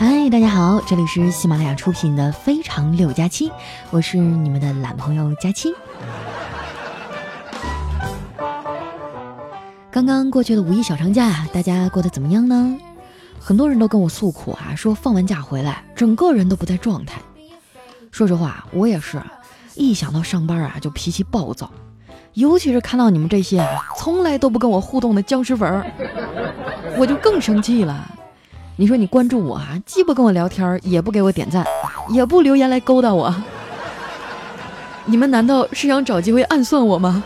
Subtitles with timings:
[0.00, 3.48] 嗨，大家好，这里是喜马拉雅出品的《非常六加七》，
[3.90, 5.74] 我是你们的懒朋友佳期。
[9.90, 12.78] 刚刚过去的五一小长假，大家过得怎么样呢？
[13.40, 17.20] 很多人都跟我诉苦啊，说放完假回来，整个人都不在状态。
[18.12, 19.20] 说实话，我也是，
[19.74, 21.68] 一想到上班啊，就脾气暴躁，
[22.34, 25.84] 尤其是看到你们这些啊，从来都不跟我互动的僵尸粉儿，
[26.96, 28.14] 我就更生气了。
[28.80, 31.66] 你说你关注我啊，既不跟我聊天，也不给我点赞，
[32.10, 33.34] 也不留言来勾搭我，
[35.04, 37.24] 你们难道是想找机会暗算我吗？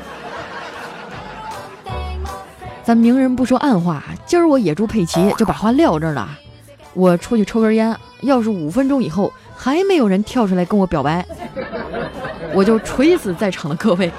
[2.82, 6.26] 咱明人不说暗话，今儿我野猪佩奇就把话撂这儿了。
[6.94, 11.22] 我出去抽根烟，要是五分钟以后还没有人跳出来跟我表白，
[12.54, 14.10] 我就锤死在场的各位。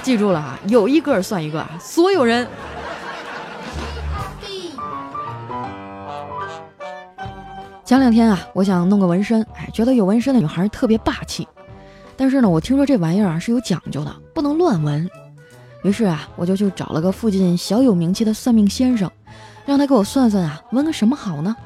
[0.00, 2.46] 记住了啊，有一个算一个，所有人。
[7.90, 11.48] 前两天啊，我想弄个纹身，哎，觉得有纹身的女孩特别霸气。
[12.16, 15.10] 但是呢，我听说这玩意儿啊是有讲究的，不能乱纹。
[15.82, 19.10] 于是啊，我就去找了个附近小有名气的算命先生，
[19.66, 21.56] 让他给我算算啊，纹个什么好呢？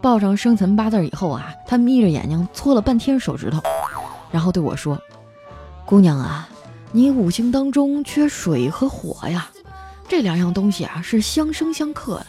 [0.00, 3.60] 报上生辰八字以后啊，他眯着眼睛搓了半天手指头，
[4.30, 4.96] 然后对我说
[5.84, 6.48] ：“姑娘啊，
[6.92, 9.48] 你五行当中缺水和火呀，
[10.06, 12.26] 这两样东西啊是相生相克的。”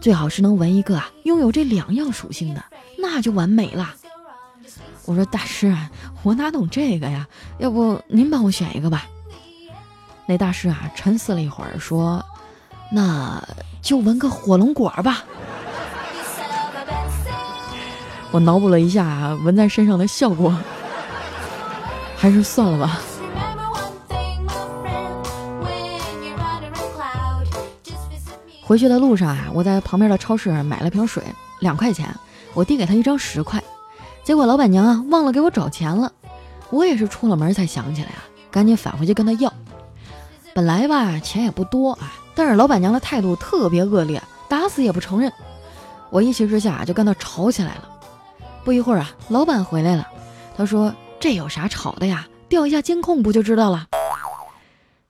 [0.00, 2.62] 最好是能纹一个啊，拥有这两样属性的，
[2.98, 3.94] 那就完美了。
[5.04, 5.90] 我说大师啊，
[6.22, 7.26] 我哪懂这个呀？
[7.58, 9.06] 要不您帮我选一个吧。
[10.26, 12.24] 那大师啊，沉思了一会儿，说
[12.92, 13.42] ：“那
[13.80, 15.24] 就纹个火龙果吧。”
[18.30, 20.54] 我脑补了一下纹在身上的效果，
[22.14, 23.00] 还是算了吧。
[28.68, 31.22] 回去的路上啊，我在旁边的超市买了瓶水，
[31.60, 32.14] 两块钱。
[32.52, 33.62] 我递给他一张十块，
[34.22, 36.12] 结果老板娘啊忘了给我找钱了。
[36.68, 39.50] 我也是出了门才想起来啊，赶紧返回去跟他要。
[40.54, 45.32] 本来吧钱也不多啊，但是老板娘的态度特别恶劣，打死也不承认。
[46.10, 47.88] 我一气之下就跟他吵起来了。
[48.64, 50.06] 不一会儿啊，老板回来了，
[50.58, 52.28] 他说：“这有啥吵的呀？
[52.50, 53.86] 调一下监控不就知道了。”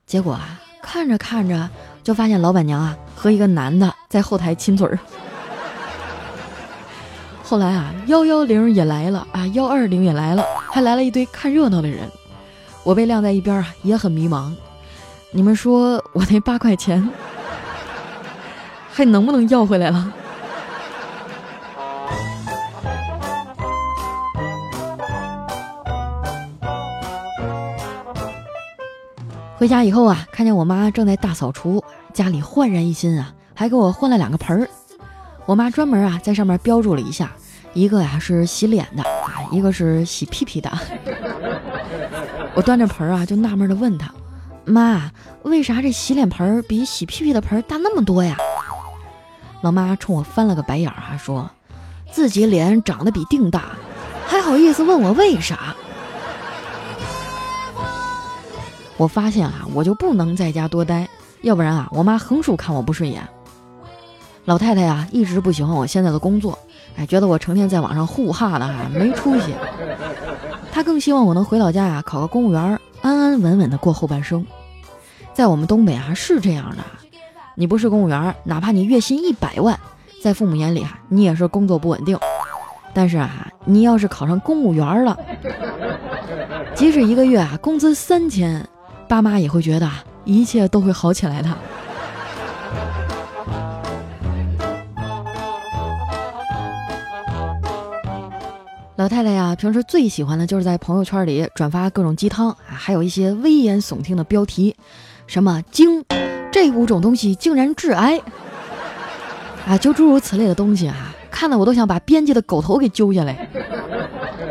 [0.07, 1.69] 结果啊，看着看着
[2.05, 2.97] 就发现老板娘啊。
[3.21, 4.97] 和一个男的在后台亲嘴儿，
[7.43, 12.09] 后来啊，幺幺零也来了啊，幺二零也来了，还来了一堆看热闹的人，
[12.81, 14.53] 我被晾在一边啊，也很迷茫。
[15.31, 17.09] 你们说我那八块钱
[18.89, 20.13] 还能不能要回来了？
[29.59, 31.83] 回家以后啊，看见我妈正在大扫除。
[32.13, 34.69] 家里焕然一新啊，还给我换了两个盆儿。
[35.45, 37.29] 我妈专门啊在上面标注了一下，
[37.73, 40.71] 一个呀是洗脸的啊，一个是洗屁屁的。
[42.55, 44.09] 我端着盆儿啊，就纳闷的问她
[44.63, 45.11] ：“妈，
[45.43, 48.37] 为啥这洗脸盆儿比洗屁屁的盆儿大那么多呀？”
[49.61, 51.49] 老妈冲我翻了个白眼儿啊，说
[52.09, 53.73] ：“自己脸长得比腚大，
[54.25, 55.75] 还好意思问我为啥？”
[58.99, 61.07] 我发现啊，我就不能在家多待。
[61.41, 63.25] 要不然啊，我妈横竖看我不顺眼。
[64.43, 66.59] 老太太呀，一直不喜欢我现在的工作，
[66.97, 69.53] 哎，觉得我成天在网上呼哈的哈，没出息。
[70.69, 72.61] 她更希望我能回老家呀，考个公务员，
[73.01, 74.45] 安安稳稳的过后半生。
[75.33, 76.83] 在我们东北啊，是这样的，
[77.55, 79.79] 你不是公务员，哪怕你月薪一百万，
[80.21, 82.19] 在父母眼里啊，你也是工作不稳定。
[82.93, 85.17] 但是啊，你要是考上公务员了，
[86.75, 88.67] 即使一个月啊工资三千，
[89.09, 89.89] 爸妈也会觉得。
[90.25, 91.49] 一切都会好起来的。
[98.95, 104.75] 老太太呀，平时最喜欢的就是在朋友圈里转发各种鸡汤啊，还有一些危言耸听的标题，
[105.25, 106.05] 什么“精”
[106.51, 108.21] 这五种东西竟然致癌
[109.65, 113.49] 啊，就诸如此类的东西啊，看得我都想把编辑的狗头给揪下来。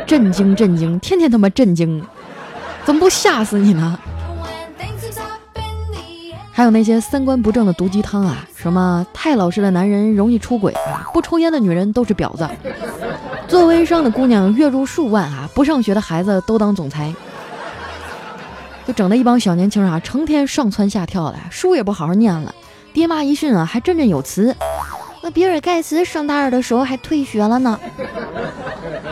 [0.07, 2.03] 震惊震惊，天天他妈震惊，
[2.85, 3.97] 怎么不吓死你呢？
[6.59, 12.49] 还有那些三观不正的毒鸡汤啊，什么太老实的男人容易出轨啊，不抽烟的女人都是婊子，
[13.47, 17.15] 做微商的姑娘月入数万啊，不上学的孩子都当总裁，
[18.85, 22.53] 就整的一帮小年轻啊，成天上蹿下跳的，书也不好好念了，
[22.93, 24.53] 爹妈一训啊，还振振有词。
[25.23, 27.79] 那比尔盖茨上大二的时候还退学了呢，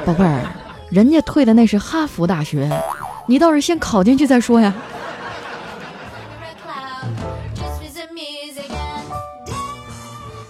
[0.05, 0.43] 宝贝儿，
[0.91, 2.69] 人家退的那是哈佛大学，
[3.27, 4.75] 你倒是先考进去再说呀。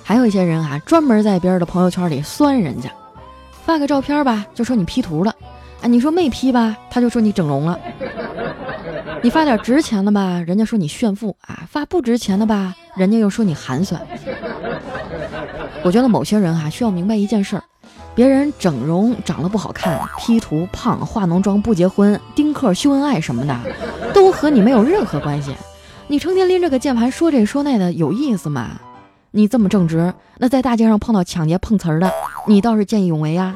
[0.08, 2.88] 还有一些人啊，专门在别人的朋友圈里酸人家，
[3.64, 5.34] 发个照片吧，就说你 P 图了，
[5.82, 7.76] 啊，你说没 P 吧，他就说你整容了。
[9.20, 14.00] 你发点值钱的吧，人家说你炫富啊；发不值钱的吧，人家又说你寒酸。
[15.82, 17.64] 我觉得某些人哈需要明白一件事儿：
[18.14, 23.58] 别人整容长得不好看、P 图胖、化浓妆不结婚、丁克秀恩爱什么的，
[24.14, 25.52] 都和你没有任何关系。
[26.06, 28.80] 你成天拎着个键盘说这说那的，有意思吗？
[29.36, 32.10] 你这么正直，那在大街上碰到抢劫碰瓷儿的，
[32.46, 33.54] 你倒是见义勇为呀。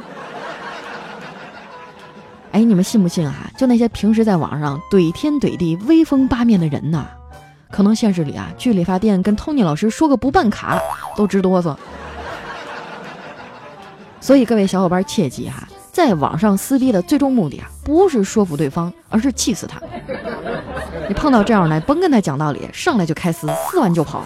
[2.53, 3.51] 哎，你们信不信啊？
[3.57, 7.07] 就那些平时在网上怼天怼地、威风八面的人呐，
[7.71, 10.79] 可能现实里啊，去理发店跟 Tony 老师说个不办卡
[11.17, 11.75] 都直哆嗦。
[14.21, 19.81] 所以各位小伙伴切记哈，在网上撕逼的最终目的啊，不是说服对方，而是气死他。
[21.09, 24.23] 你碰到这样的，甭跟他讲道理，上来就开撕，撕完就跑，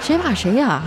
[0.00, 0.82] 谁怕谁呀？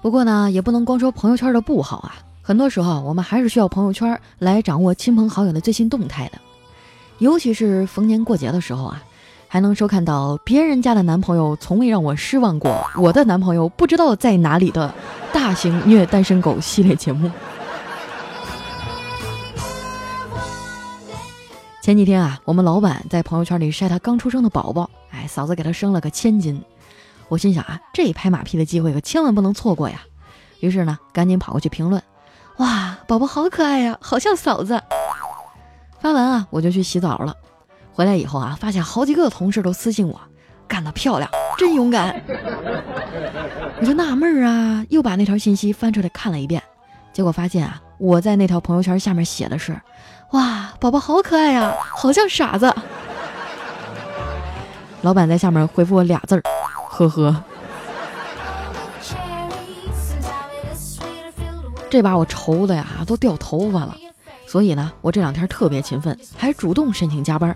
[0.00, 2.14] 不过呢，也不能光说朋友圈的不好啊。
[2.42, 6.38] 很多时候，我们还是需要朋友圈来掌握亲朋好友的最新动态的。
[7.18, 9.02] 尤其是逢年过节的时候啊，
[9.48, 14.92] 还能收看到别人家的男朋友从未让我失望过，我的男朋友不知道在哪里的
[15.32, 17.30] 大型虐单身狗系列节目。
[21.84, 26.64] 前几天啊，我们老板在朋友圈里晒他刚出生的宝宝，哎，嫂子给他生了个千金。
[27.28, 30.00] 我心想啊，这拍马屁的机会可千万不能错过呀！
[30.60, 32.02] 于是呢，赶紧跑过去评论
[32.56, 34.82] ：“哇，宝宝好可爱呀，好像嫂子。”
[36.00, 37.36] 发完啊，我就去洗澡了。
[37.92, 40.18] 回来以后啊，发现好几个同事都私信我
[40.66, 42.18] ：“干得漂亮，真勇敢。”
[43.78, 46.62] 我就纳闷啊，又把那条信息翻出来看了一遍，
[47.12, 49.78] 结果发现啊，我在那条朋友圈下面写的是
[50.32, 52.72] ：“哇，宝宝好可爱呀，好像傻子。”
[55.02, 56.42] 老板在下面回复我俩字儿。
[56.88, 57.44] 呵呵，
[61.90, 63.96] 这把我愁的呀，都掉头发了。
[64.46, 67.54] 所以呢，我这两天特别勤奋，还主动申请加班。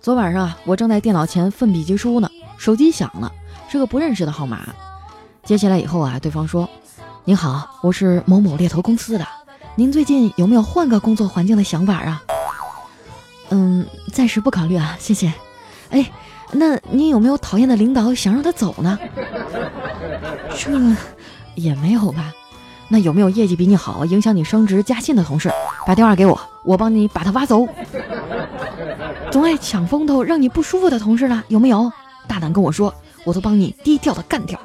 [0.00, 3.32] 昨晚上啊，我正在电脑前奋笔疾书呢，手机响了，
[3.68, 4.60] 是个不认识的号码。
[5.44, 6.68] 接起来以后啊，对方说
[7.24, 9.26] ：“您好，我是某某猎头公司的，
[9.76, 12.22] 您最近有没有换个工作环境的想法啊
[13.50, 15.32] ？”“嗯，暂时不考虑啊，谢谢。”
[15.90, 16.10] 哎。
[16.54, 18.98] 那你有没有讨厌的领导想让他走呢？
[20.54, 20.70] 这
[21.54, 22.30] 也没有吧。
[22.88, 25.50] 那有没有业绩比你好、影响你升职加薪的同事？
[25.86, 27.66] 把电话给我，我帮你把他挖走。
[29.30, 31.42] 总爱抢风头、让你不舒服的同事呢？
[31.48, 31.90] 有没有？
[32.28, 34.60] 大胆跟我说，我都帮你低调的干掉。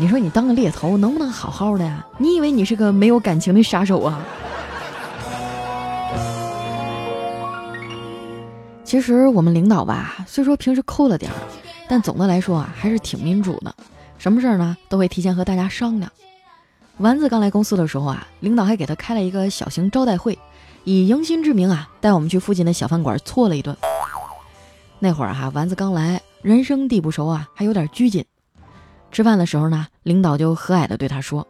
[0.00, 2.06] 你说你当个猎头能不能好好的呀？
[2.18, 4.24] 你以为你是个没有感情的杀手啊？
[8.84, 11.34] 其实我们领导吧，虽说平时抠了点儿，
[11.88, 13.74] 但总的来说啊，还是挺民主的。
[14.18, 16.08] 什么事儿呢，都会提前和大家商量。
[16.98, 20.38] 丸子刚来公司的时候啊，领导还给他开了一个小型招待会，
[20.84, 23.76] 以迎新之名啊，带我们去附近的小饭馆搓了一顿。
[25.00, 28.24] 那会儿哈，丸子刚来，人生地不熟啊，还有点拘谨。
[29.10, 31.46] 吃饭的时候呢，领导就和蔼地对他说：“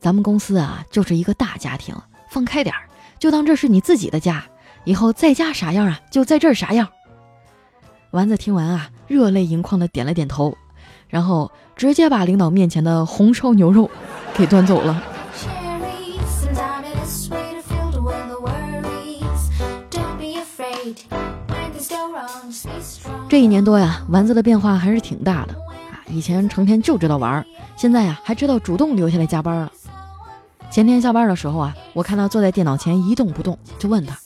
[0.00, 1.94] 咱们公司啊，就是一个大家庭，
[2.30, 2.88] 放开点儿，
[3.18, 4.44] 就当这是你自己的家。”
[4.84, 6.88] 以后在家啥样啊，就在这儿啥样。
[8.12, 10.56] 丸子听完啊，热泪盈眶的点了点头，
[11.08, 13.90] 然后直接把领导面前的红烧牛肉
[14.34, 15.02] 给端走了。
[23.28, 25.65] 这一年多呀，丸子的变化还是挺大的啊！
[26.08, 27.44] 以前成天就知道玩，
[27.76, 29.70] 现在呀，还知道主动留下来加班了。
[30.70, 34.16] 前天下班的时候啊，我看他坐在电脑前一动不动，就问他。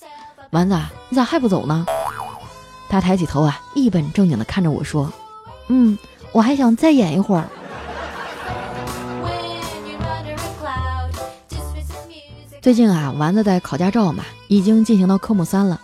[0.51, 1.87] 丸子，你咋还不走呢？
[2.89, 5.13] 他抬起头啊，一本正经地看着我说
[5.69, 5.97] ：“嗯，
[6.33, 7.45] 我还想再演一会儿。”
[12.61, 15.81] 最近啊，丸子在考驾照嘛，已经进行到科目三了。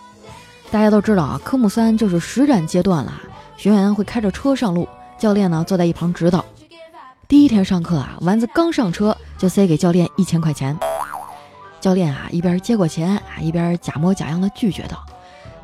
[0.69, 3.13] 大家都知道啊，科目三就是实战阶段了，
[3.55, 4.87] 学员会开着车上路，
[5.17, 6.45] 教练呢坐在一旁指导。
[7.27, 10.77] 第一天上课啊，丸子刚上车就塞给教练一千块钱。
[11.79, 15.03] 教练啊，一边接过钱啊，一边假模假样的拒绝道：“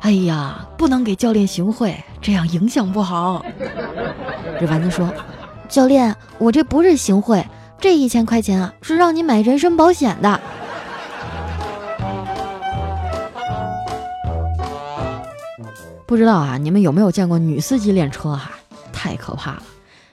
[0.00, 3.44] 哎呀，不能给教练行贿，这样影响不好。
[4.60, 5.12] ”这丸子说
[5.68, 7.44] ：“教练，我这不是行贿，
[7.80, 10.40] 这一千块钱啊，是让你买人身保险的。”
[16.06, 18.52] 不知道啊，你们有没有见过女司机练车哈？
[19.04, 19.62] 太可怕了，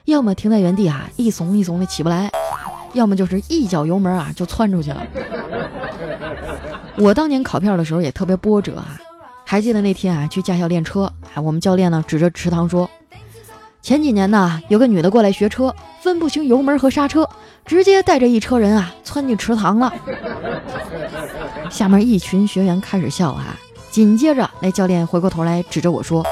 [0.04, 2.30] 要么停在原地啊，一怂一怂的起不来，
[2.92, 5.02] 要么就是一脚油门啊，就窜出去了。
[6.98, 9.00] 我当年考票的时候也特别波折啊，
[9.46, 12.90] 还记得那天啊，去驾校练车，哎，我们教练呢指着池塘说
[13.80, 17.26] ：“前几年呢，有个女的过来学车，分不清油门和刹车，
[17.64, 19.90] 直接带着一车人啊窜进池塘了。”
[21.72, 23.56] 下面一群学员开始笑啊，
[23.90, 26.26] 紧接着那教练回过头来指着我说：“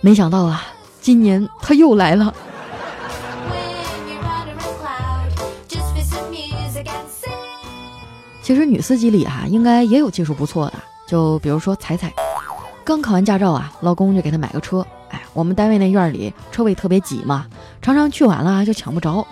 [0.00, 0.62] 没想到啊，
[1.02, 2.32] 今年他又来了。”
[8.42, 10.74] 其实女司机里啊，应该也有技术不错的，
[11.06, 12.12] 就比如说彩彩。
[12.84, 14.84] 刚考完驾照啊，老公就给她买个车。
[15.10, 17.46] 哎，我们单位那院里车位特别挤嘛，
[17.80, 19.24] 常常去晚了就抢不着。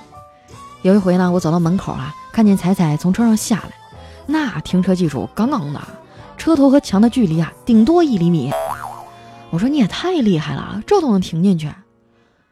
[0.82, 3.72] 有一回呢，我走到门口啊，看见彩彩从车上下来，
[4.26, 5.80] 那停车技术杠杠的，
[6.38, 8.52] 车头和墙的距离啊，顶多一厘米。
[9.50, 11.68] 我说你也太厉害了，这都能停进去。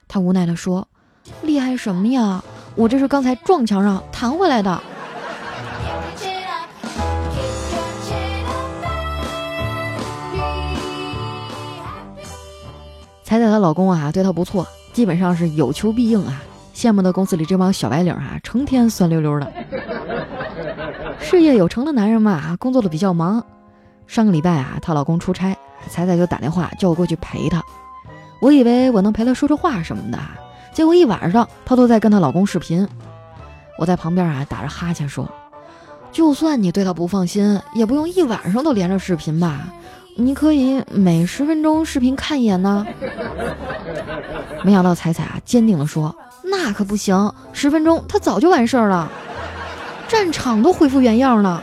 [0.09, 0.89] 她无奈地说
[1.43, 2.43] ：“厉害什么呀？
[2.75, 4.81] 我这是刚才撞墙上弹回来的。”
[13.23, 16.43] 彩彩她老公啊，对她不错，基本上是有求必应啊。
[16.75, 19.53] 羡慕的公司里这帮小白领啊，成天酸溜溜的。
[21.21, 23.45] 事业有成的男人嘛，工作的比较忙。
[24.07, 25.57] 上个礼拜啊，她老公出差，
[25.89, 27.63] 彩彩就打电话叫我过去陪他。
[28.41, 30.19] 我以为我能陪他说说话什么的，
[30.73, 32.87] 结果一晚上她都在跟她老公视频。
[33.79, 35.29] 我在旁边啊打着哈欠说
[36.13, 39.69] ：“就算你对他不放心，也不用一晚上都连着视频吧。”
[40.21, 42.85] 你可以每十分钟视频看一眼呢。
[44.65, 49.09] 没想到彩彩啊，坚定地说：“那可不行，十分钟她早就完事儿了，
[50.09, 51.63] 战场都恢复原样了。”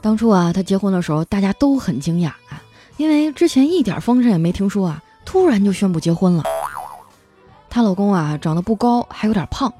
[0.00, 2.62] 当初啊，她结婚的时候，大家都很惊讶啊，
[2.96, 6.44] 因为之前一点风声也没听说啊，突然就宣布结婚了。
[7.68, 9.72] 她老公啊，长得不高，还有点胖。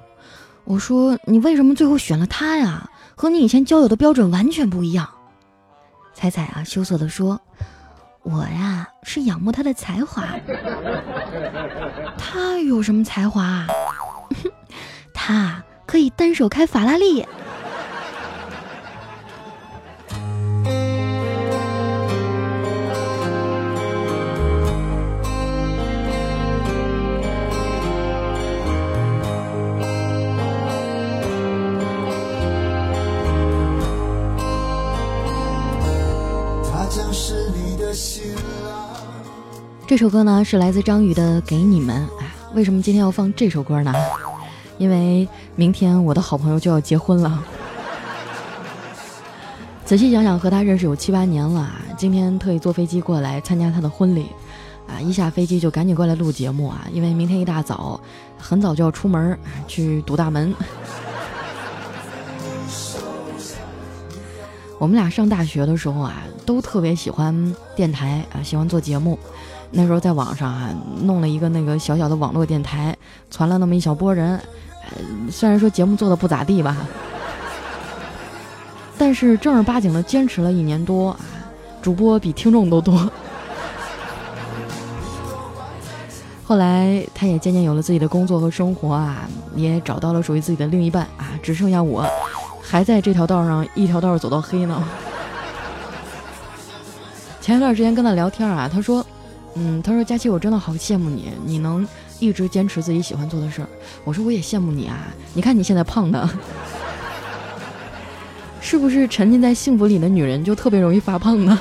[0.64, 5.08] 我说：“你为什么最后选了他呀？”和你以前交友的标准完全不一样，
[6.14, 7.40] 彩彩啊，羞涩的说
[8.22, 10.28] ：“我呀是仰慕他的才华，
[12.18, 13.66] 他有什么才华？
[15.14, 17.26] 他可以单手开法拉利。”
[39.88, 42.06] 这首歌呢是来自张宇的《给你们》。
[42.20, 43.94] 哎，为什么今天要放这首歌呢？
[44.76, 45.26] 因为
[45.56, 47.42] 明天我的好朋友就要结婚了。
[49.86, 51.72] 仔细想想，和他认识有七八年了。
[51.96, 54.26] 今天特意坐飞机过来参加他的婚礼，
[54.86, 57.98] 啊，一下飞机就赶紧过来录节目啊，因为明天一大早
[58.36, 60.54] 很早就要出门去堵大门。
[64.78, 69.18] 我们俩上大学的时候啊，都特别喜欢电台啊，喜欢做节目。
[69.70, 70.70] 那时候在网上啊，
[71.02, 72.96] 弄了一个那个小小的网络电台，
[73.30, 74.40] 传了那么一小波人。
[75.30, 76.76] 虽然说节目做的不咋地吧，
[78.96, 81.20] 但是正儿八经的坚持了一年多啊，
[81.82, 83.10] 主播比听众都多。
[86.44, 92.06] 后来他也渐渐有了自己的工作和生活啊，也找到了属于自己的另一半啊，只剩下我，
[92.68, 94.84] 还在这条道上一条道走到黑呢。
[97.40, 99.04] 前一段时间跟他聊天啊，他说。
[99.60, 101.84] 嗯，他说：“佳琪，我真的好羡慕你，你能
[102.20, 103.68] 一直坚持自己喜欢做的事儿。”
[104.04, 106.30] 我说：“我也羡慕你啊，你看你现在胖的，
[108.60, 111.58] 是不是沉浸在幸福里的女人就特别容易发胖呢？”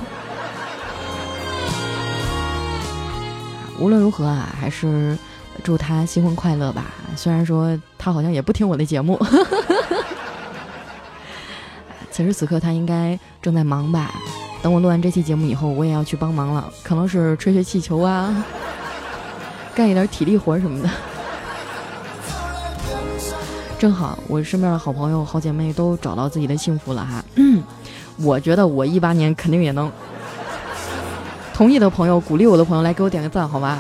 [3.79, 5.17] 无论如何啊，还是
[5.63, 6.93] 祝他新婚快乐吧。
[7.15, 9.19] 虽然说他好像也不听我的节目，
[12.17, 14.11] 此时此刻他应该正在忙吧。
[14.63, 18.43] 等我录完这期节目以后，我也要去帮忙了，可能是吹吹气球啊，
[19.75, 20.89] 干一点体力活什么的。
[23.77, 27.23] 正好我身边的好朋友、好姐妹都找到自己的幸福了哈。
[27.35, 27.61] 嗯，
[28.17, 29.91] 我觉得我一八年肯定也能。
[31.53, 33.77] 同意的朋友，鼓励我的朋友来给我点个赞，好吧？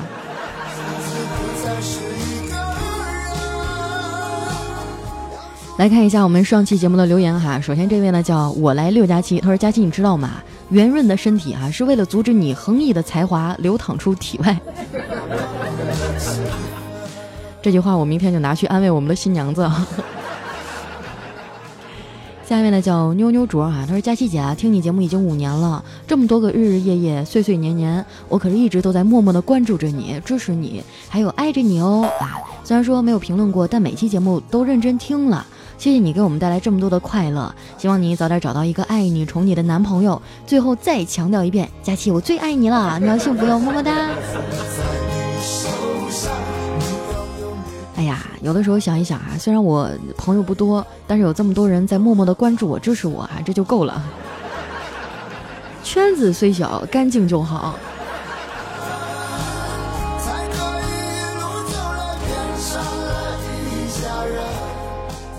[5.77, 7.61] 来看一下我们上期节目的留言哈。
[7.61, 14.59] 首先这位呢叫我来六加七，他说：“佳期，你知道吗？”圆润的身体啊，是为了阻止你横溢的才华流淌出体外。
[17.61, 19.69] 这句话我明天就拿去安慰我们的新娘子。
[22.43, 32.41] 下面呢叫妞妞卓啊，他说：“佳琪姐啊，听你节目已经五年了，这么多个日日夜夜、岁岁年年，我可是一直都在默默的关注着你、支持你，还有爱着你哦啊！
[32.63, 35.45] 虽然说没有评论过，但每期节目都认真听了。”
[35.77, 40.19] 谢谢你给我们带来这么多的快乐，希望你早点找到一个爱你、宠你的男朋友。
[40.45, 44.09] 最后再强调一遍，佳琪，我最爱你了， 你要幸福哟，么么哒。
[47.95, 54.03] 哎呀，有的时候想一想啊，虽然我朋友不多，但是有这么多人在默默的关注我、支持我啊，这就够了。
[55.83, 57.77] 圈子虽小，干净就好。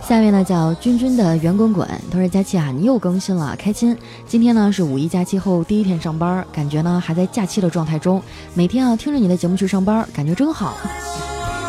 [0.08, 3.94] 下面呢叫君君的圆滚滚，他说佳期啊，你又更新了，开心。
[4.26, 8.22] 今天呢是五一假期后第一天上班，感觉呢还在假期的状态中，
[8.54, 10.78] 每天啊听着你的节目去上班，感觉真好，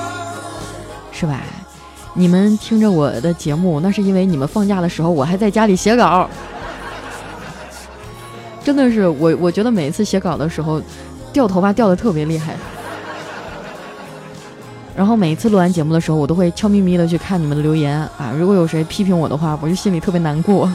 [1.12, 1.42] 是吧？
[2.14, 6.30] 你们听着我的节目，那是因为你们放假的时候我还在家里写稿，
[8.64, 10.82] 真的是我，我觉得每一次写稿的时候
[11.34, 12.56] 掉头发掉的特别厉害。
[15.00, 18.34] 然后每一次录完节目的时候，我都会悄咪咪的去看你们的留言啊。
[18.38, 20.70] 如果有谁批评我的话，我就心里特别难过，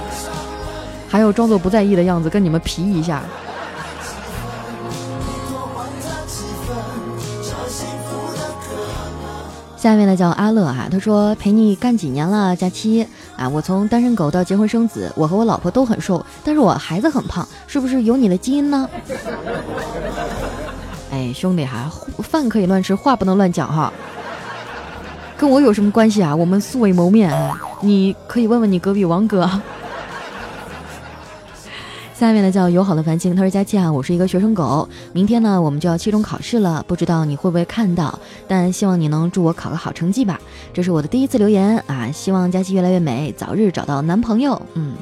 [1.08, 3.22] 还有装作不在意的样子跟你们皮一下。
[9.78, 18.86] 下面呢叫阿乐哈，他说陪你干几年了，假期啊，我从单身狗到结婚生子，我和我老婆都很瘦，但是我孩子很胖，是不是有你的基因呢？
[21.10, 23.92] 哎，兄弟哈，饭可以乱吃，话不能乱讲哈。
[25.36, 26.34] 跟我有什么关系啊？
[26.34, 27.32] 我们素未谋面，
[27.80, 29.48] 你可以问问你隔壁王哥。
[32.14, 40.38] 下面呢叫友好的繁星，他说佳期啊，我是一个学生狗，明天呢我们就要期中考试了，不知道你会不会看到，但希望你能祝我考个好成绩吧。
[40.72, 44.60] 这是我的第一次留言啊，希望佳期越来越美，早日找到男朋友。
[44.74, 44.92] 嗯。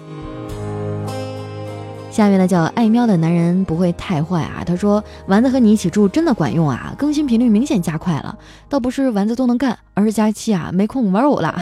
[2.10, 8.36] 下面呢叫爱喵的男人不会太坏啊，他说丸子和你一起住真的管用啊，更新频率明显加快了，
[8.68, 11.54] 倒不是丸子都能干，而是佳期啊没空玩我了，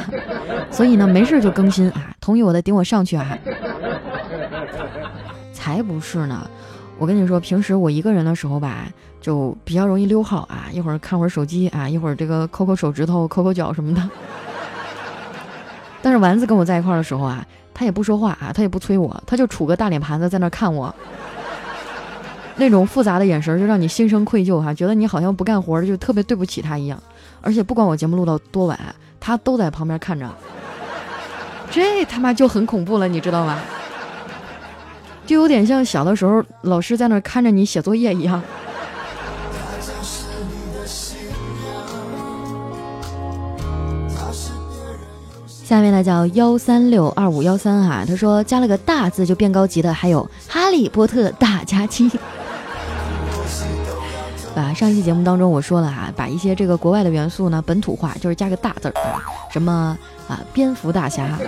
[0.70, 3.36] 所以呢没事就更新啊，同意我的顶我上去啊，
[5.52, 6.48] 才不是呢，
[6.98, 8.86] 我跟你说，平时我一个人的时候吧，
[9.20, 14.02] 就比较容易溜号啊，一会儿看会儿手机啊，一会儿这个抠抠手指头、抠抠脚什么的，
[16.00, 17.44] 但是丸子跟我在一块儿的时候啊。
[17.78, 20.94] 他也不说话啊，他也不催我，他就杵个大脸盘子在那看我，
[22.56, 26.98] 那种复杂的眼神就让你心生愧疚哈，觉得你好像不干活就特别对不起他一样。
[27.42, 28.80] 而且不管我节目录到多晚，
[29.20, 30.26] 他都在旁边看着，
[31.70, 33.58] 这他妈就很恐怖了，你知道吧？
[35.26, 38.42] 就有点像小的时候老师在那看着你写作业一样。
[45.66, 52.08] 下面呢叫幺三六二五幺三哈，他说加了个大字就变高级的，还有哈利波特大假期。
[54.54, 59.20] 把 上一期节目当中我说了哈，把一些这个国外的元素呢本土化，就是加个大字儿啊，
[59.52, 59.98] 什么
[60.28, 61.40] 啊蝙蝠大侠啊，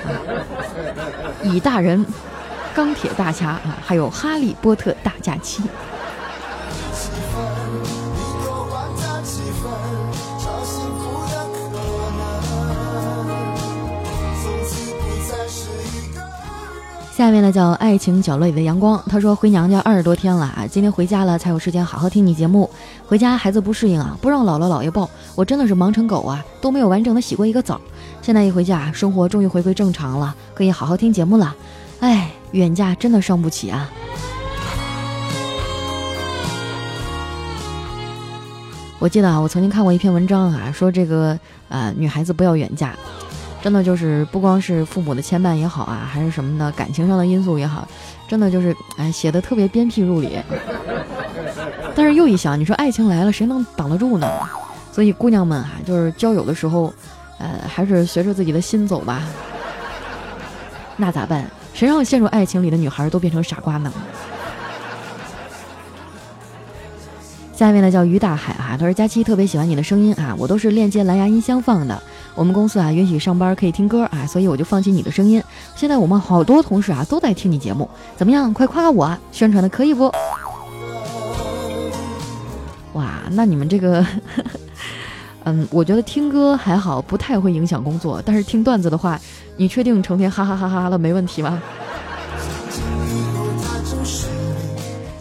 [1.45, 2.05] 蚁大人，
[2.75, 5.63] 钢铁大侠啊，还有哈利波特大假期。
[17.19, 22.71] 下面呢叫爱情角落里的阳光，他说回娘家二十多天了啊，今天回家了才有时间好好听你节目。
[23.09, 27.81] 回家孩子不适应啊，不让姥姥姥爷抱，我真的是忙成狗啊，都没有完整的洗过一个澡。
[28.23, 31.53] 现在一回家，生活终于回归正常了，可以好好听节目了。
[31.99, 33.91] 哎，远嫁真的伤不起啊。
[39.01, 41.37] 我记得啊，我曾经看过一篇文章啊，说这个
[41.69, 42.95] 呃女孩子不要远嫁。
[43.61, 47.87] 真的就是不光是父母的牵绊也好啊，还是什么的感情上的因素也好，
[48.29, 50.39] 真的就是哎写的特别鞭辟入里。
[51.95, 54.31] 但是又一想，你说爱情来了，谁能挡得住呢？
[54.93, 56.93] 所以姑娘们啊，就是交友的时候，
[57.39, 59.23] 呃，还是随着自己的心走吧。
[60.97, 61.51] 那咋办？
[61.75, 63.93] 谁让陷入爱情里的女孩都变成傻瓜呢？
[67.55, 72.01] 下面呢叫于大海啊，他说佳期特别喜欢你的声音啊，我都是链接蓝牙音箱放的。
[72.35, 75.43] 我们公司啊允许上班可以听歌啊，所以我就放弃你的声音。
[75.75, 78.53] 现在我们好多同事啊都在听你节目，怎么样？
[78.53, 80.13] 快夸我，宣传的可以不？
[82.95, 84.05] 哇，那你们这个，
[85.45, 88.23] 嗯，我觉得听歌还好，不太会影响工作。
[88.25, 89.21] 但是听段子的话，
[89.57, 91.61] 你确定成天哈哈哈哈的没问题吗？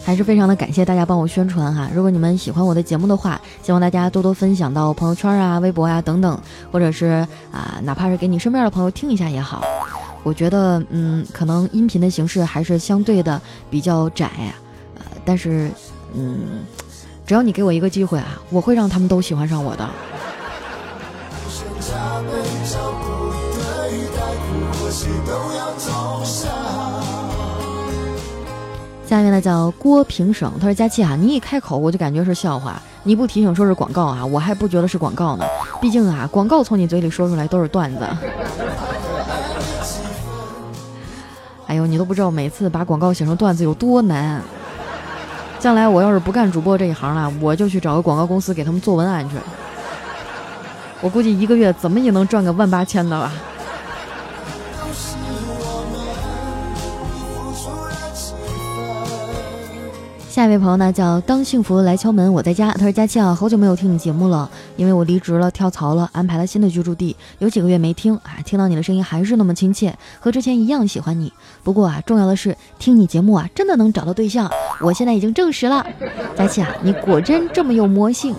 [0.08, 1.86] 还是非常的感谢大家帮我宣传哈！
[1.94, 6.40] 如果你们喜欢我的节目的话，希望大家多多分享到朋友圈啊、微博啊等等，
[6.72, 9.62] 或者是啊，哪怕是给你身边的朋友听一下也好。
[10.22, 14.30] 我觉得，嗯，可能音频的形式还是相对的比较窄，
[14.96, 15.70] 呃，但是，
[16.14, 16.64] 嗯，
[17.26, 19.86] 只要你给我一个机会啊，我会让他们都喜欢上我的。
[26.24, 26.97] 下
[29.08, 35.46] 下面呢叫郭平省，他说佳琪啊，你一开口我就感觉是笑话，你不提醒说是广告啊，我还不觉得是广告呢。
[35.80, 38.06] 毕竟啊，广告从你嘴里说出来都是段子。
[41.66, 44.42] 哎呦，你都不知道每次把广告写成段子有多难。
[45.58, 49.36] 将来我要是不干主播这一行了，我就去找个广告公司给他们做文案去。
[51.00, 53.32] 我估计一个月怎么也能赚个万八千的吧。
[60.38, 62.70] 下一位朋友呢，叫当幸福来敲门，我在家。
[62.70, 68.38] 他说：“佳期啊，好久没有听你节目了，因为我离职了，跳槽了，安排了新的居住地，有几个月没听啊。
[68.44, 71.32] 听到你的声音还是那么亲切，和之前一样喜欢你。
[71.64, 74.48] 不过啊，重要的是听你节目啊，真的能找到对象。
[74.80, 75.84] 我现在已经证实了，
[76.36, 78.32] 佳期啊，你果真这么有魔性。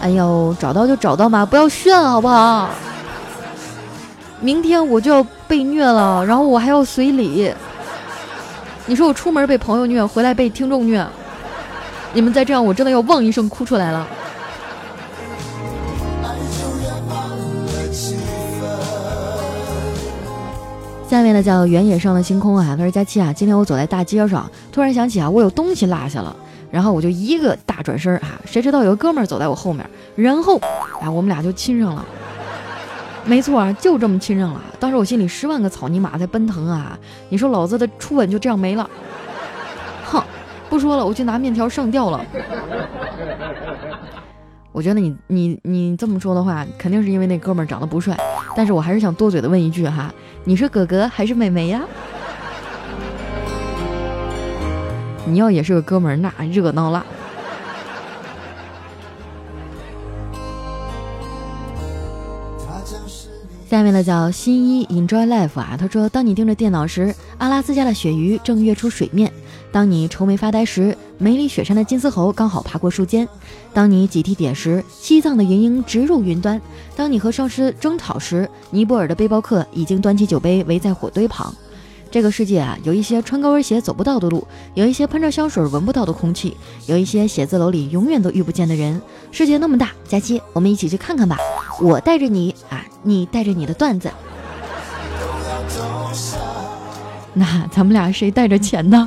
[0.00, 2.70] 哎呦，找到就找到嘛，不要炫好不好？
[4.40, 7.52] 明天我就要被虐了，然后我还要随礼。”
[8.88, 11.04] 你说我出门被朋友虐，回来被听众虐，
[12.12, 14.06] 你们再这样，我真的要汪一声哭出来了。
[21.08, 26.34] 下面呢叫原野上的星空啊，他说佳期啊，今天我走在大街上，突然想起啊，我有东西落下了，
[26.70, 30.58] 然后我就一个大转身啊，谁知道有个哥们儿走在我后面，然后
[31.00, 32.04] 啊，我们俩就亲上了。
[33.26, 34.62] 没错啊，就这么亲上了。
[34.78, 36.96] 当时我心里十万个草泥马在奔腾啊！
[37.28, 38.88] 你说老子的初吻就这样没了？
[40.04, 40.22] 哼，
[40.70, 42.24] 不说了，我去拿面条上吊了。
[44.70, 48.16] 我觉得你你你这么说的话，肯定是因为那哥们长得不帅。
[48.54, 51.82] 但是我还是想多嘴的问一句哈，你是哥哥还是妹妹呀？
[55.24, 57.04] 你要也是个哥们儿，那热闹了。
[63.68, 69.28] 下面的叫新一 Enjoy Life 啊，他说：当你盯着电脑时，阿拉斯加的鳕鱼正跃出水面；
[69.72, 73.26] 当你愁眉发呆时，梅里雪山的金丝猴刚好爬过树尖；
[73.74, 76.60] 当你挤地铁时，西藏的云鹰直入云端；
[76.94, 81.52] 当你和上司争吵时，尼泊尔的背包客已经端起酒杯围在火堆旁。
[82.10, 89.00] 这个世界啊，有一些穿高跟鞋走不到的路，有一些喷着香水闻不到的空气，有一些写字楼里永远都遇不见的人。
[89.30, 91.36] 世界那么大，佳期，我们一起去看看吧。
[91.80, 94.10] 我带着你啊，你带着你的段子。
[97.34, 99.06] 那咱们俩谁带着钱呢？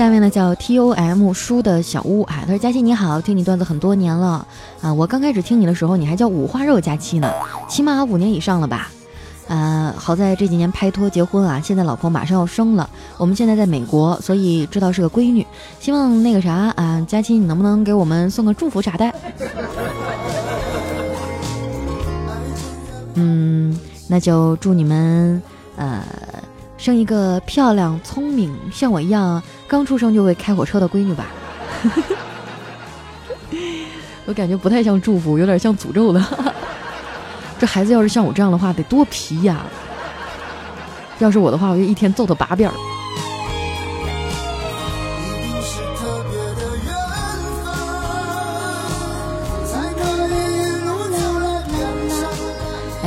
[0.00, 4.46] 下面呢叫 T O M 书的小屋啊，他说佳期你好，听你段子很多年了
[4.80, 7.30] 啊，我刚开始听你的时候你还叫五花肉佳期呢，
[7.68, 8.90] 起码五年以上了吧？
[9.48, 15.46] 呃，好在这几年拍拖结婚啊，现在老婆马上要生了，我们现在在美国，所以知道是个闺女，
[15.80, 19.12] 希望那个啥啊，佳期你能不能给我们送个祝福啥的？
[23.16, 25.42] 嗯，那就祝你们
[25.76, 26.02] 呃。
[26.80, 31.26] 生一个漂亮、聪明，像我一样刚出生就会开火车的闺女吧。
[34.24, 36.24] 我感觉不太像祝福，有点像诅咒的。
[37.60, 39.60] 这孩子要是像我这样的话，得多皮呀！
[41.18, 42.70] 要是我的话，我就一天揍他八遍。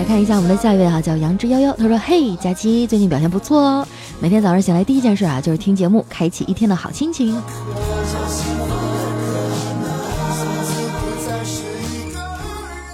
[0.03, 1.73] 来看一下我们的下一位哈，叫杨之夭夭。
[1.77, 3.87] 他说：“嘿，佳期最近表现不错哦，
[4.19, 7.41] 每天早上醒来第一件事啊就是听节目，开启一天的好心情。”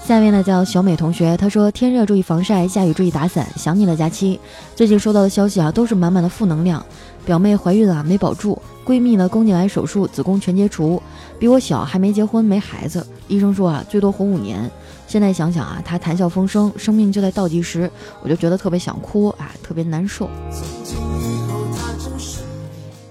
[0.06, 4.38] 下面呢叫小美同学，她说：“天热注意防晒，下雨注意打伞，想你了，佳期。
[4.76, 6.80] 最近收到的消息啊都是满满的负能量，
[7.26, 11.02] 表妹怀孕啊没保住，闺蜜呢宫颈癌手术，子宫全切除，
[11.40, 14.70] 比我小还没结婚没孩子，医生说啊最多活五年。”
[15.10, 17.90] 现在想想啊，他谈笑风生，生命就在倒计时，
[18.22, 20.30] 我就觉得特别想哭啊，特别难受。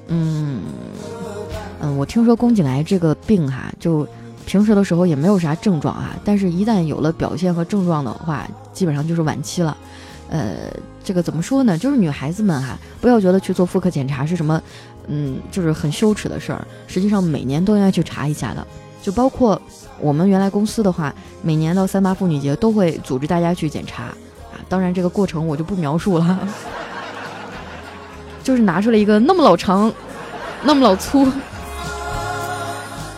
[0.08, 0.62] 嗯
[1.82, 4.08] 嗯，我听说宫颈癌这个病哈，就
[4.46, 9.76] 平时的时候也没有啥症状啊，但是一旦有了表现和症状的话，基本上就是晚期了。
[10.30, 10.72] 呃，
[11.04, 11.78] 这个怎么说呢？
[11.78, 14.62] 就是女孩子们哈，不要觉得去做妇科检查是什么，
[15.08, 18.66] 嗯，就是很羞耻的事儿，实际上每年都应该去查一下的。
[19.02, 19.62] 就包括
[20.00, 24.16] 我们原来公司的话，每年到三八妇女节都会组织大家去检查啊。
[24.68, 26.40] 当然这个过程我就不描述了，
[28.44, 29.92] 就是拿出来一个那么老长、
[30.64, 31.28] 那么老粗，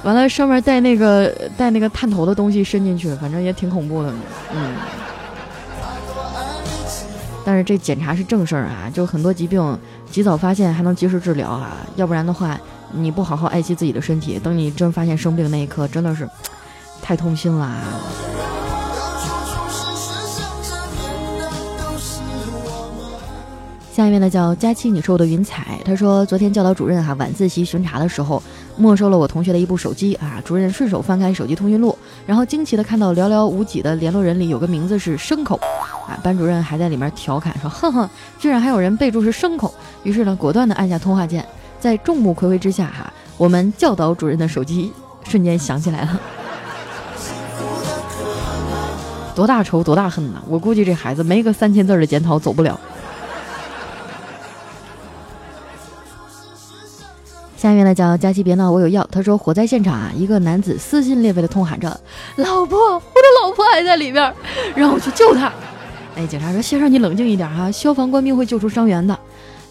[0.04, 4.14] 完了上面带那个带那个探头的东西伸进去，反正也挺恐怖的，
[4.54, 4.74] 嗯。
[7.44, 9.80] 但是这检查是正事儿啊，就很多疾病
[10.12, 12.56] 及早发现还能及时治疗啊，要不然的话，
[12.94, 16.28] 你不好好爱惜自己的身体，等你真发现生病那一刻，真的是
[17.02, 17.70] 太痛心了。
[23.94, 25.78] 下一位呢叫佳期，你是我的云彩。
[25.84, 28.42] 他说，昨天教导主任哈晚自习巡查的时候，
[28.78, 30.42] 没收了我同学的一部手机啊。
[30.46, 35.60] 主任顺手翻开手机通讯录，然后惊奇的看到寥寥无几的联络人里有个名字是牲口
[36.08, 36.18] 啊。
[36.24, 39.74] 班主任还在里面调侃说，哼哼，居然还有人备注是牲口。
[40.04, 41.46] 于是呢，果断的按下通话键，
[41.82, 44.94] 在众目睽睽之下哈，我们教导主任的手机
[45.28, 46.22] 瞬间响起来了。
[49.34, 50.36] 多大仇多大恨呐！
[50.48, 52.80] 我估计这孩子没个三千字的检讨走不了。
[57.58, 59.08] 下面呢叫佳琪别闹，我有药。
[59.12, 62.00] 他说火灾现场啊，一个男子撕心裂肺的痛喊着
[62.38, 64.32] ：“老婆，我的老婆还在里边，
[64.76, 65.52] 让我去救她。”
[66.16, 69.18] 哎，警察说：“先生你冷静一点哈，消防官兵会救出伤员的。”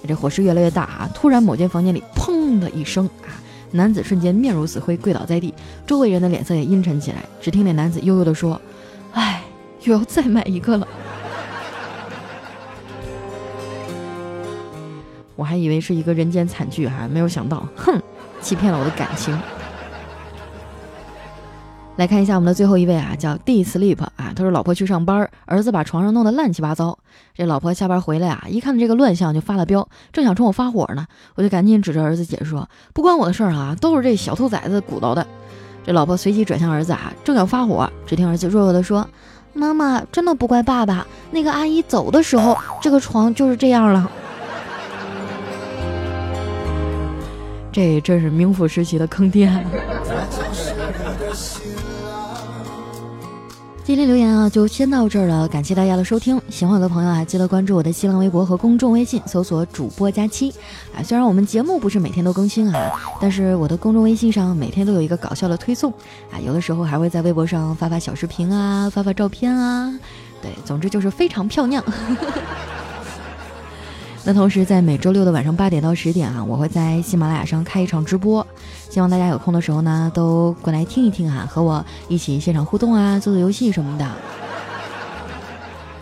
[0.08, 1.10] 这火势越来越大啊！
[1.14, 3.30] 突然某间房间里砰的一声啊，
[3.72, 5.54] 男子瞬间面如死灰，跪倒在地，
[5.86, 7.24] 周围人的脸色也阴沉起来。
[7.40, 8.60] 只听那男子悠悠地说
[9.14, 9.42] ：“哎，
[9.82, 10.88] 又要再买一个了。”
[15.36, 18.00] 我还以为是一个人间惨剧，哈，没有想到，哼，
[18.40, 19.38] 欺骗了我的感情。
[22.00, 26.98] 来看一下我们的最后一位啊，叫 D Sleep 啊，他说老婆去上班，儿子把床上弄得乱七八糟。
[27.34, 35.26] 这老婆下班回来啊，一看这个乱象就发了飙，正想冲我发火呢，我就赶紧指着儿子解释说，不关我的事儿啊，都是这小兔崽子鼓捣的。
[35.84, 39.06] 这老婆随即转向儿子啊，正要发火，只听儿子弱弱的说
[39.52, 44.10] ：“妈妈真的不怪爸爸，那个阿姨走的时候，这个床就是这样了。”
[47.70, 49.52] 这真是名副实的坑爹。
[53.90, 55.48] 今天留言啊，就先到这儿了。
[55.48, 60.54] 感谢大家的收听，喜欢我的朋友啊，记得关注我的新浪微博和公众微信，搜索主播佳期
[60.96, 61.02] 啊。
[61.02, 65.90] 虽然我们节目不是每天都更新啊，但是我的公众微信上每天都有一个搞笑的推送
[66.30, 69.92] 啊，有的时候还会在微博上发发小视频啊，发发照片啊，
[70.40, 71.82] 对，总之就是非常漂亮。
[74.22, 78.46] 那同时，在每周六的晚上八点到十点啊，我会在喜马拉雅上开一场直播，
[78.90, 84.06] 希望大家有空的时候呢，都过来听一听啊，和我一起现场互动啊，做做游戏什么的。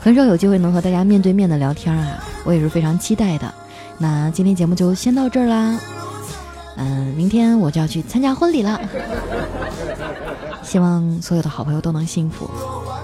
[0.01, 3.55] 很少有机会能和大家面对面的聊天啊，我也是非常期待的。
[3.99, 5.79] 那今天节目就先到这儿啦，
[6.77, 8.81] 嗯，明天我就要去参加婚礼了，
[10.63, 12.51] 希望所有的好朋友都能幸福，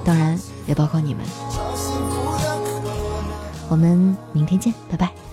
[0.05, 1.25] 当然也包括你们。
[3.69, 5.24] 我们明天见，拜拜。